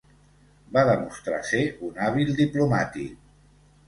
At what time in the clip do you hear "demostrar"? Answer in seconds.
0.87-1.41